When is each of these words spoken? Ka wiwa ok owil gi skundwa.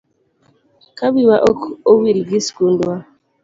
Ka 0.97 1.05
wiwa 1.13 1.37
ok 1.49 1.59
owil 1.91 2.17
gi 2.29 2.39
skundwa. 2.47 2.95